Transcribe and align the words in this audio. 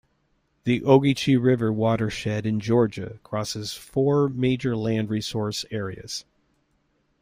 The 0.63 0.81
Ogeechee 0.83 1.37
River 1.37 1.71
watershed 1.71 2.47
in 2.47 2.59
Georgia 2.59 3.19
crosses 3.21 3.75
four 3.75 4.29
major 4.29 4.75
land 4.75 5.11
resource 5.11 5.63
areas. 5.69 6.25